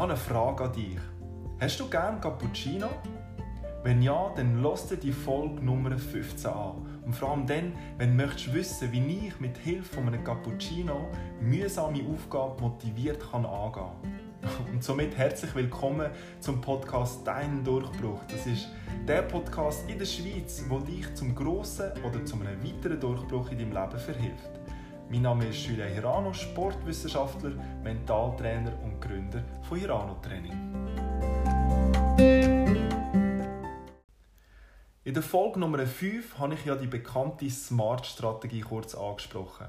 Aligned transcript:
habe 0.00 0.12
eine 0.12 0.20
Frage 0.20 0.64
an 0.64 0.72
dich. 0.72 0.96
Hast 1.60 1.78
du 1.78 1.86
gern 1.90 2.22
Cappuccino? 2.22 2.88
Wenn 3.82 4.00
ja, 4.00 4.32
dann 4.34 4.62
lass 4.62 4.88
dir 4.88 4.96
die 4.96 5.12
Folge 5.12 5.62
Nummer 5.62 5.98
15 5.98 6.50
an. 6.50 7.00
Und 7.04 7.12
vor 7.12 7.32
allem 7.32 7.46
dann, 7.46 7.74
wenn 7.98 8.16
du 8.16 8.24
möchtest 8.24 8.54
wissen, 8.54 8.92
wie 8.92 9.26
ich 9.26 9.38
mit 9.40 9.58
Hilfe 9.58 9.96
von 9.96 10.06
einem 10.06 10.24
Cappuccino 10.24 11.06
mühsame 11.42 12.02
Aufgaben 12.10 12.62
motiviert 12.62 13.20
kann 13.30 13.44
angehen 13.44 13.90
Und 14.72 14.82
somit 14.82 15.18
herzlich 15.18 15.54
willkommen 15.54 16.08
zum 16.40 16.62
Podcast 16.62 17.20
Dein 17.26 17.62
Durchbruch. 17.62 18.20
Das 18.30 18.46
ist 18.46 18.68
der 19.06 19.20
Podcast 19.20 19.84
in 19.90 19.98
der 19.98 20.06
Schweiz, 20.06 20.64
der 20.66 20.78
dich 20.78 21.14
zum 21.14 21.34
grossen 21.34 21.92
oder 22.08 22.24
zu 22.24 22.36
einem 22.36 22.64
weiteren 22.64 22.98
Durchbruch 22.98 23.50
in 23.50 23.58
deinem 23.58 23.72
Leben 23.72 23.98
verhilft. 23.98 24.60
Mein 25.12 25.22
Name 25.22 25.48
ist 25.48 25.66
Julia 25.66 25.86
Hirano, 25.86 26.32
Sportwissenschaftler, 26.32 27.50
Mentaltrainer 27.82 28.72
und 28.84 29.00
Gründer 29.00 29.42
von 29.68 29.76
Hirano 29.76 30.14
Training. 30.22 30.52
In 35.02 35.12
der 35.12 35.22
Folge 35.24 35.58
Nummer 35.58 35.84
5 35.84 36.38
habe 36.38 36.54
ich 36.54 36.64
ja 36.64 36.76
die 36.76 36.86
bekannte 36.86 37.50
SMART-Strategie 37.50 38.60
kurz 38.60 38.94
angesprochen. 38.94 39.66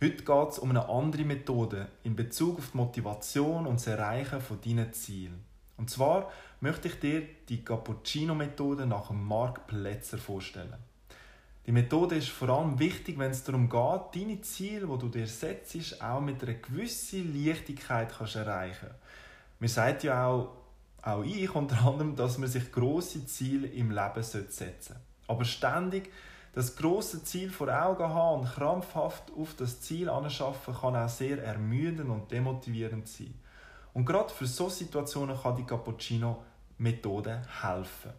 Heute 0.00 0.22
geht 0.22 0.48
es 0.50 0.60
um 0.60 0.70
eine 0.70 0.88
andere 0.88 1.24
Methode 1.24 1.88
in 2.04 2.14
Bezug 2.14 2.58
auf 2.58 2.70
die 2.70 2.76
Motivation 2.76 3.66
und 3.66 3.80
das 3.80 3.88
Erreichen 3.88 4.40
von 4.40 4.60
deinen 4.60 4.92
Zielen. 4.92 5.44
Und 5.78 5.90
zwar 5.90 6.30
möchte 6.60 6.86
ich 6.86 7.00
dir 7.00 7.22
die 7.48 7.64
Cappuccino-Methode 7.64 8.86
nach 8.86 9.10
Mark 9.10 9.66
Plätzer 9.66 10.18
vorstellen. 10.18 10.89
Die 11.70 11.74
Methode 11.74 12.16
ist 12.16 12.30
vor 12.30 12.48
allem 12.48 12.80
wichtig, 12.80 13.16
wenn 13.16 13.30
es 13.30 13.44
darum 13.44 13.70
geht, 13.70 14.00
deine 14.16 14.40
Ziele, 14.40 14.88
die 14.88 14.98
du 14.98 15.08
dir 15.08 15.28
setzt, 15.28 16.02
auch 16.02 16.20
mit 16.20 16.42
einer 16.42 16.54
gewissen 16.54 17.32
Leichtigkeit 17.32 18.12
kannst 18.12 18.34
erreichen 18.34 18.90
Mir 19.60 19.68
sagt 19.68 20.02
ja 20.02 20.26
auch, 20.26 20.48
auch 21.00 21.22
ich 21.22 21.54
unter 21.54 21.78
anderem, 21.86 22.16
dass 22.16 22.38
man 22.38 22.48
sich 22.48 22.72
grosse 22.72 23.24
Ziele 23.24 23.68
im 23.68 23.92
Leben 23.92 24.20
setzen 24.20 24.50
sollte. 24.50 25.00
Aber 25.28 25.44
ständig 25.44 26.10
das 26.54 26.74
große 26.74 27.22
Ziel 27.22 27.50
vor 27.50 27.68
Augen 27.68 28.02
haben 28.02 28.40
und 28.40 28.52
krampfhaft 28.52 29.30
auf 29.38 29.54
das 29.54 29.80
Ziel 29.80 30.08
anschaffen, 30.08 30.74
kann 30.74 30.96
auch 30.96 31.08
sehr 31.08 31.40
ermüdend 31.40 32.10
und 32.10 32.32
demotivierend 32.32 33.06
sein. 33.06 33.38
Und 33.94 34.06
gerade 34.06 34.34
für 34.34 34.46
solche 34.46 34.74
Situationen 34.74 35.40
kann 35.40 35.54
die 35.54 35.62
Cappuccino-Methode 35.62 37.42
helfen. 37.62 38.10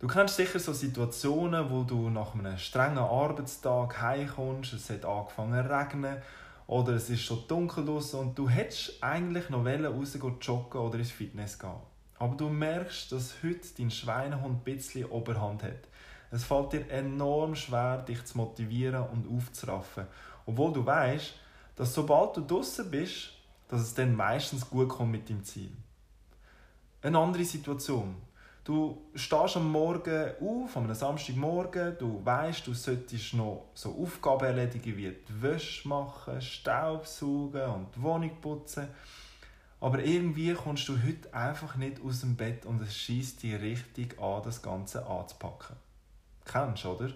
Du 0.00 0.06
kennst 0.06 0.36
sicher 0.36 0.60
so 0.60 0.72
Situationen, 0.72 1.70
wo 1.70 1.82
du 1.82 2.08
nach 2.08 2.32
einem 2.32 2.56
strengen 2.56 2.98
Arbeitstag 2.98 4.00
heimkommst, 4.00 4.72
es 4.72 4.90
hat 4.90 5.04
angefangen 5.04 5.64
zu 5.64 5.74
regnen 5.74 6.22
oder 6.68 6.92
es 6.92 7.10
ist 7.10 7.22
schon 7.22 7.42
dunkel 7.48 7.84
draußen 7.84 8.20
und 8.20 8.38
du 8.38 8.48
hättest 8.48 9.02
eigentlich 9.02 9.50
noch 9.50 9.66
rausgehen 9.66 10.38
joggen 10.40 10.80
oder 10.80 10.98
ins 11.00 11.10
Fitness 11.10 11.58
gehen. 11.58 11.80
Aber 12.20 12.36
du 12.36 12.48
merkst, 12.48 13.10
dass 13.10 13.42
heute 13.42 13.66
dein 13.76 13.90
Schweinehund 13.90 14.60
ein 14.60 14.64
bisschen 14.64 15.06
Oberhand 15.06 15.64
hat. 15.64 15.88
Es 16.30 16.44
fällt 16.44 16.74
dir 16.74 16.88
enorm 16.90 17.56
schwer, 17.56 17.98
dich 17.98 18.24
zu 18.24 18.38
motivieren 18.38 19.02
und 19.02 19.26
aufzuraffen. 19.28 20.06
Obwohl 20.46 20.72
du 20.74 20.86
weißt, 20.86 21.34
dass 21.74 21.92
sobald 21.92 22.36
du 22.36 22.42
draußen 22.42 22.88
bist, 22.88 23.32
dass 23.66 23.80
es 23.80 23.94
dann 23.94 24.14
meistens 24.14 24.70
gut 24.70 24.90
kommt 24.90 25.10
mit 25.10 25.28
dem 25.28 25.42
Ziel. 25.42 25.72
Eine 27.02 27.18
andere 27.18 27.44
Situation. 27.44 28.27
Du 28.68 29.00
stehst 29.14 29.56
am 29.56 29.72
Morgen 29.72 30.32
auf, 30.42 30.76
am 30.76 30.92
Samstagmorgen, 30.92 31.96
du 31.98 32.22
weißt, 32.22 32.66
du 32.66 32.74
solltest 32.74 33.32
noch 33.32 33.70
so 33.72 33.96
Aufgaben 33.98 34.44
erledigen 34.44 34.94
wie 34.94 35.10
die 35.10 35.42
Wäsche 35.42 35.88
machen, 35.88 36.38
Staubsaugen 36.38 37.62
und 37.62 37.96
die 37.96 38.02
Wohnung 38.02 38.30
putzen. 38.42 38.88
Aber 39.80 40.04
irgendwie 40.04 40.52
kommst 40.52 40.86
du 40.86 40.98
heute 41.02 41.32
einfach 41.32 41.76
nicht 41.76 42.02
aus 42.04 42.20
dem 42.20 42.36
Bett 42.36 42.66
und 42.66 42.82
es 42.82 42.94
schießt 42.94 43.42
dich 43.42 43.58
richtig 43.58 44.20
an, 44.20 44.42
das 44.42 44.60
Ganze 44.60 45.06
anzupacken. 45.06 45.76
Kennst 46.44 46.84
du, 46.84 46.90
oder? 46.90 47.10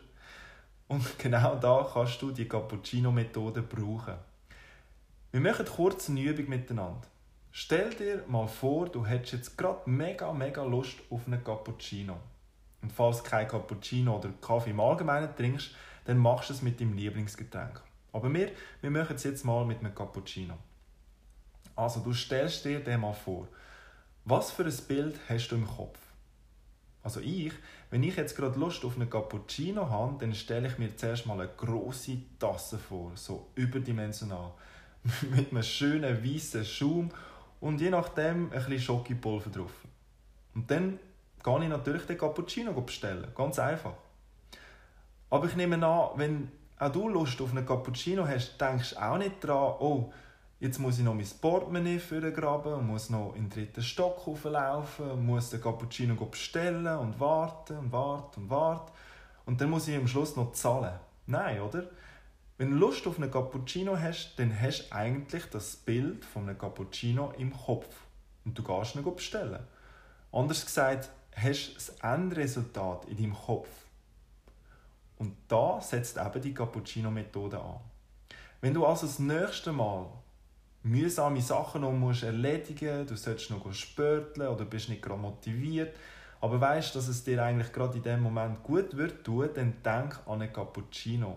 Und 0.88 1.04
genau 1.18 1.56
da 1.56 1.86
kannst 1.92 2.22
du 2.22 2.30
die 2.30 2.48
Cappuccino-Methode 2.48 3.60
brauchen. 3.60 4.14
Wir 5.32 5.40
machen 5.42 5.66
kurz 5.66 6.08
eine 6.08 6.22
Übung 6.22 6.48
miteinander. 6.48 7.12
Stell 7.54 7.90
dir 7.90 8.24
mal 8.28 8.46
vor, 8.46 8.88
du 8.88 9.04
hättest 9.04 9.34
jetzt 9.34 9.58
gerade 9.58 9.88
mega, 9.88 10.32
mega 10.32 10.64
Lust 10.64 11.00
auf 11.10 11.26
einen 11.26 11.44
Cappuccino. 11.44 12.16
Und 12.80 12.90
falls 12.90 13.22
du 13.22 13.28
kein 13.28 13.46
Cappuccino 13.46 14.16
oder 14.16 14.30
Kaffee 14.40 14.70
im 14.70 14.80
Allgemeinen 14.80 15.36
trinkst, 15.36 15.72
dann 16.06 16.16
machst 16.16 16.48
du 16.48 16.54
es 16.54 16.62
mit 16.62 16.80
deinem 16.80 16.94
Lieblingsgetränk. 16.94 17.82
Aber 18.12 18.32
wir, 18.32 18.52
wir 18.80 18.90
machen 18.90 19.16
es 19.16 19.24
jetzt 19.24 19.44
mal 19.44 19.66
mit 19.66 19.80
einem 19.80 19.94
Cappuccino. 19.94 20.56
Also, 21.76 22.00
du 22.00 22.14
stellst 22.14 22.64
dir 22.64 22.80
den 22.80 23.00
mal 23.00 23.12
vor. 23.12 23.46
Was 24.24 24.50
für 24.50 24.64
ein 24.64 24.76
Bild 24.88 25.20
hast 25.28 25.48
du 25.48 25.56
im 25.56 25.66
Kopf? 25.66 25.98
Also 27.02 27.20
ich, 27.20 27.52
wenn 27.90 28.02
ich 28.02 28.16
jetzt 28.16 28.36
gerade 28.36 28.58
Lust 28.58 28.84
auf 28.84 28.94
einen 28.94 29.10
Cappuccino 29.10 29.90
habe, 29.90 30.18
dann 30.20 30.34
stelle 30.34 30.68
ich 30.68 30.78
mir 30.78 30.96
zuerst 30.96 31.26
mal 31.26 31.40
eine 31.40 31.50
große 31.56 32.18
Tasse 32.38 32.78
vor, 32.78 33.12
so 33.16 33.48
überdimensional, 33.56 34.52
mit 35.30 35.50
einem 35.50 35.64
schönen 35.64 36.24
weißen 36.24 36.64
Schaum 36.64 37.10
und 37.62 37.80
je 37.80 37.90
nachdem 37.90 38.46
ein 38.46 38.50
bisschen 38.50 38.80
Schokipulver 38.80 39.48
drauf. 39.48 39.70
Und 40.54 40.68
dann 40.70 40.98
gehe 41.42 41.62
ich 41.62 41.68
natürlich 41.68 42.02
den 42.06 42.18
Cappuccino 42.18 42.72
bestellen. 42.72 43.28
Ganz 43.34 43.58
einfach. 43.58 43.94
Aber 45.30 45.46
ich 45.46 45.54
nehme 45.54 45.76
an, 45.86 46.10
wenn 46.16 46.52
auch 46.78 46.90
du 46.90 47.08
Lust 47.08 47.40
auf 47.40 47.52
einen 47.52 47.64
Cappuccino 47.64 48.26
hast, 48.26 48.60
denkst 48.60 48.90
du 48.90 49.02
auch 49.02 49.16
nicht 49.16 49.44
daran, 49.44 49.76
oh, 49.78 50.12
jetzt 50.58 50.80
muss 50.80 50.98
ich 50.98 51.04
noch 51.04 51.14
mein 51.14 51.26
Portemonnaie 51.40 52.00
graben 52.32 52.74
und 52.74 52.86
muss 52.88 53.10
noch 53.10 53.34
in 53.36 53.48
den 53.48 53.50
dritten 53.50 53.82
Stock 53.82 54.26
hochlaufen 54.26 55.24
muss 55.24 55.50
den 55.50 55.60
Cappuccino 55.60 56.16
bestellen 56.16 56.98
und 56.98 57.20
warten 57.20 57.78
und 57.78 57.92
warten 57.92 58.42
und 58.42 58.50
warten. 58.50 58.92
Und 59.46 59.60
dann 59.60 59.70
muss 59.70 59.86
ich 59.86 59.96
am 59.96 60.08
Schluss 60.08 60.34
noch 60.34 60.52
zahlen. 60.52 60.98
Nein, 61.26 61.60
oder? 61.60 61.84
Wenn 62.58 62.70
du 62.70 62.76
Lust 62.76 63.06
auf 63.06 63.18
einen 63.18 63.30
Cappuccino 63.30 63.98
hast, 63.98 64.34
dann 64.36 64.58
hast 64.60 64.88
du 64.88 64.94
eigentlich 64.94 65.46
das 65.46 65.76
Bild 65.76 66.24
von 66.24 66.48
einem 66.48 66.58
Cappuccino 66.58 67.32
im 67.38 67.52
Kopf 67.52 67.86
und 68.44 68.56
du 68.58 68.62
gehst 68.62 68.94
ihn 68.94 69.02
bestellen. 69.02 69.60
Anders 70.30 70.64
gesagt, 70.64 71.10
hast 71.34 71.68
du 71.68 71.74
das 71.74 71.88
Endresultat 72.00 73.06
in 73.06 73.16
deinem 73.16 73.34
Kopf. 73.34 73.68
Und 75.18 75.36
da 75.48 75.80
setzt 75.80 76.18
eben 76.18 76.42
die 76.42 76.54
Cappuccino-Methode 76.54 77.60
an. 77.60 77.80
Wenn 78.60 78.74
du 78.74 78.84
also 78.84 79.06
das 79.06 79.18
nächste 79.18 79.72
Mal 79.72 80.06
mühsame 80.82 81.40
Sachen 81.40 81.82
noch 81.82 81.92
musst 81.92 82.24
erledigen 82.24 83.06
du 83.06 83.16
sollst 83.16 83.50
noch 83.50 83.72
spörteln 83.72 84.48
oder 84.48 84.64
bist 84.64 84.88
nicht 84.88 85.02
gerade 85.02 85.20
motiviert, 85.20 85.94
aber 86.40 86.60
weißt, 86.60 86.94
dass 86.96 87.06
es 87.06 87.22
dir 87.22 87.42
eigentlich 87.42 87.72
gerade 87.72 87.98
in 87.98 88.02
dem 88.02 88.20
Moment 88.20 88.62
gut 88.64 88.96
wird 88.96 89.26
dann 89.56 89.74
denk 89.84 90.18
an 90.26 90.42
einen 90.42 90.52
Cappuccino. 90.52 91.36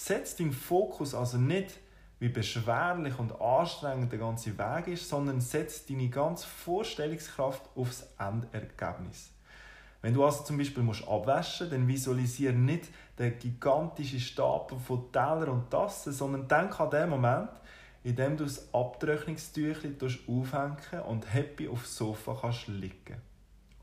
Setz 0.00 0.36
deinen 0.36 0.52
Fokus 0.52 1.12
also 1.12 1.38
nicht, 1.38 1.76
wie 2.20 2.28
beschwerlich 2.28 3.18
und 3.18 3.40
anstrengend 3.40 4.12
der 4.12 4.20
ganze 4.20 4.56
Weg 4.56 4.86
ist, 4.86 5.08
sondern 5.08 5.40
setz 5.40 5.86
deine 5.86 6.08
ganze 6.08 6.46
Vorstellungskraft 6.46 7.68
aufs 7.74 8.06
Endergebnis. 8.16 9.30
Wenn 10.00 10.14
du 10.14 10.24
also 10.24 10.44
zum 10.44 10.56
Beispiel 10.56 10.84
musst 10.84 11.06
abwaschen 11.06 11.68
dann 11.68 11.88
visualisiere 11.88 12.52
nicht 12.52 12.84
den 13.18 13.36
gigantischen 13.40 14.20
Stapel 14.20 14.78
von 14.78 15.10
Teller 15.10 15.48
und 15.48 15.68
Tassen, 15.68 16.12
sondern 16.12 16.46
denk 16.46 16.78
an 16.78 16.90
den 16.90 17.10
Moment, 17.10 17.50
in 18.04 18.14
dem 18.14 18.36
du 18.36 18.44
das 18.44 18.72
Abtrocknungstüchli 18.72 19.96
aufhängen 20.28 21.02
und 21.08 21.34
happy 21.34 21.68
aufs 21.68 21.96
Sofa 21.96 22.38
kannst 22.40 22.68
liegen. 22.68 23.20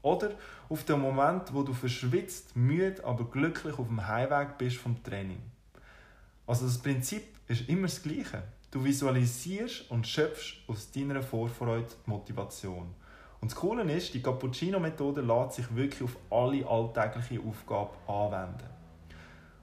Oder 0.02 0.32
auf 0.70 0.86
den 0.86 1.02
Moment, 1.02 1.54
wo 1.54 1.62
du 1.62 1.74
verschwitzt, 1.74 2.56
müde, 2.56 3.04
aber 3.04 3.26
glücklich 3.26 3.78
auf 3.78 3.88
dem 3.88 4.08
Heimweg 4.08 4.58
bist 4.58 4.78
vom 4.78 5.04
Training. 5.04 5.42
Also 6.48 6.66
das 6.66 6.78
Prinzip 6.78 7.24
ist 7.48 7.68
immer 7.70 7.88
das 7.88 8.04
Gleiche. 8.04 8.44
Du 8.72 8.84
visualisierst 8.84 9.90
und 9.90 10.06
schöpfst 10.06 10.58
aus 10.68 10.92
deiner 10.92 11.24
Vorfreude 11.24 11.88
die 12.06 12.10
Motivation. 12.10 12.94
Und 13.42 13.52
das 13.52 13.56
Coole 13.56 13.84
ist, 13.92 14.14
die 14.14 14.22
Cappuccino-Methode 14.22 15.22
lässt 15.22 15.54
sich 15.54 15.76
wirklich 15.76 16.04
auf 16.04 16.18
alle 16.30 16.68
alltäglichen 16.68 17.48
Aufgaben 17.48 17.92
anwenden. 18.08 18.70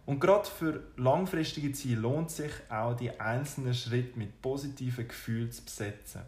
Und 0.07 0.21
gerade 0.21 0.49
für 0.49 0.83
langfristige 0.97 1.73
Ziele 1.73 2.01
lohnt 2.01 2.31
sich 2.31 2.53
auch, 2.69 2.95
die 2.95 3.21
einzelnen 3.21 3.75
Schritte 3.75 4.19
mit 4.19 4.43
positiven 4.43 5.07
Gefühlen 5.07 5.51
zu 5.53 5.65
besetzen. 5.65 6.23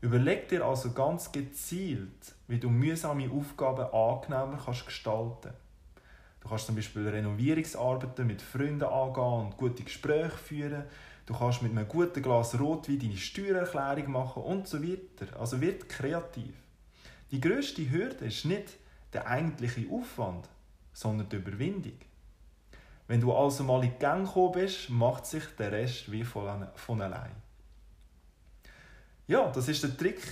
Überleg 0.00 0.48
dir 0.48 0.64
also 0.64 0.92
ganz 0.92 1.32
gezielt, 1.32 2.34
wie 2.46 2.58
du 2.58 2.70
mühsame 2.70 3.30
Aufgaben 3.30 3.92
angenehmer 3.92 4.60
kannst 4.64 4.86
gestalten 4.86 5.36
kannst. 5.42 5.67
Du 6.40 6.48
kannst 6.48 6.66
zum 6.66 6.76
Beispiel 6.76 7.08
Renovierungsarbeiten 7.08 8.26
mit 8.26 8.42
Freunden 8.42 8.84
angehen 8.84 9.46
und 9.46 9.56
gute 9.56 9.82
Gespräche 9.82 10.36
führen. 10.36 10.84
Du 11.26 11.34
kannst 11.34 11.62
mit 11.62 11.72
einem 11.72 11.86
guten 11.86 12.22
Glas 12.22 12.58
Rotwein 12.58 12.98
deine 12.98 13.16
Steuererklärung 13.16 14.10
machen 14.12 14.42
und 14.42 14.66
so 14.66 14.82
weiter. 14.82 15.38
Also 15.38 15.60
wird 15.60 15.88
kreativ. 15.88 16.54
Die 17.30 17.40
größte 17.40 17.90
Hürde 17.90 18.24
ist 18.24 18.44
nicht 18.46 18.78
der 19.12 19.26
eigentliche 19.26 19.90
Aufwand, 19.90 20.48
sondern 20.92 21.28
die 21.28 21.36
Überwindung. 21.36 21.98
Wenn 23.06 23.20
du 23.20 23.32
also 23.32 23.64
mal 23.64 23.84
in 23.84 23.98
Gang 23.98 24.26
gekommen 24.26 24.52
bist, 24.52 24.90
macht 24.90 25.26
sich 25.26 25.44
der 25.58 25.72
Rest 25.72 26.10
wie 26.12 26.24
von 26.24 27.02
allein. 27.02 27.47
Ja, 29.28 29.52
das 29.54 29.68
war 29.68 29.90
der 29.90 29.96
Trick 29.98 30.22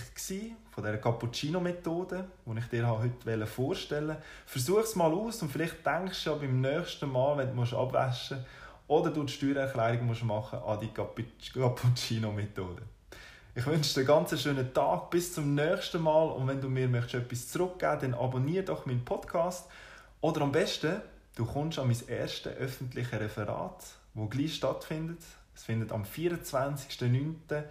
von 0.71 0.83
dieser 0.83 0.97
Cappuccino-Methode, 0.97 2.25
die 2.47 2.59
ich 2.59 2.65
dir 2.69 2.89
heute 2.89 3.47
vorstellen 3.47 4.09
wollte. 4.09 4.23
Versuch 4.47 4.79
es 4.79 4.97
mal 4.97 5.13
aus 5.13 5.43
und 5.43 5.53
vielleicht 5.53 5.85
denkst 5.85 6.25
du 6.25 6.31
ja 6.31 6.37
beim 6.37 6.63
nächsten 6.63 7.13
Mal, 7.13 7.37
wenn 7.37 7.55
du 7.55 7.77
abwaschen 7.77 8.39
musst 8.39 8.49
oder 8.89 9.11
du 9.11 9.25
die 9.25 9.33
Steuererklärung 9.35 10.07
musst 10.07 10.25
machen 10.25 10.61
an 10.61 10.81
die 10.81 10.89
Cappuccino-Methode. 10.89 12.81
Ich 13.55 13.67
wünsche 13.67 13.93
dir 13.93 14.01
einen 14.01 14.07
ganz 14.07 14.41
schönen 14.41 14.73
Tag, 14.73 15.11
bis 15.11 15.35
zum 15.35 15.55
nächsten 15.55 16.01
Mal 16.01 16.31
und 16.31 16.49
wenn 16.49 16.63
du 16.63 16.71
mir 16.71 16.89
möchtest 16.89 17.17
etwas 17.17 17.49
zurückgeben 17.49 17.99
dann 18.01 18.15
abonniere 18.15 18.65
doch 18.65 18.87
meinen 18.87 19.05
Podcast 19.05 19.69
oder 20.23 20.41
am 20.41 20.53
besten, 20.53 21.03
du 21.35 21.45
kommst 21.45 21.79
an 21.79 21.89
mein 21.89 22.09
erstes 22.09 22.57
öffentliches 22.57 23.21
Referat, 23.21 23.85
wo 24.15 24.25
gleich 24.25 24.55
stattfindet. 24.55 25.21
Es 25.55 25.65
findet 25.65 25.93
am 25.93 26.05
24.09 26.05 27.65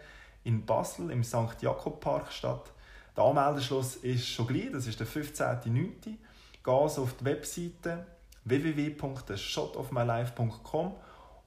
in 0.45 0.65
Basel 0.65 1.11
im 1.11 1.21
St. 1.23 1.61
Jakob 1.61 1.99
Park 1.99 2.31
statt. 2.31 2.71
Der 3.17 3.25
Anmeldeschluss 3.25 3.97
ist 3.97 4.27
schon 4.27 4.47
gleich, 4.47 4.71
das 4.71 4.87
ist 4.87 4.99
der 4.99 5.07
15.09. 5.07 6.15
Geh 6.63 6.71
also 6.71 7.03
auf 7.03 7.15
die 7.17 7.25
Webseite 7.25 8.05
www.shotofmylife.com 8.45 10.95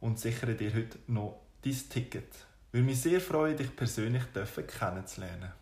und 0.00 0.18
sichere 0.18 0.54
dir 0.54 0.74
heute 0.74 0.98
noch 1.06 1.38
dein 1.62 1.88
Ticket. 1.88 2.34
Ich 2.68 2.74
würde 2.74 2.86
mich 2.86 3.00
sehr 3.00 3.20
freuen, 3.20 3.56
dich 3.56 3.74
persönlich 3.74 4.24
kennenzulernen. 4.78 5.52